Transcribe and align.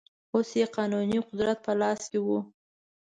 اوس 0.33 0.49
یې 0.59 0.65
قانوني 0.75 1.19
قدرت 1.27 1.57
په 1.65 1.71
لاس 1.81 2.01
کې 2.11 2.19
و. 2.25 2.27